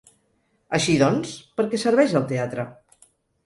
[0.77, 2.69] Així doncs, per què serveix el teatre?